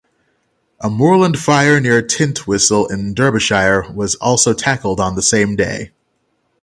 A 0.79 0.89
moorland 0.89 1.37
fire 1.37 1.79
near 1.79 2.01
Tintwistle 2.01 2.89
in 2.91 3.13
Derbyshire 3.13 3.91
was 3.93 4.15
also 4.15 4.51
tackled 4.51 4.99
on 4.99 5.13
the 5.13 5.21
same 5.21 5.55
day. 5.55 5.91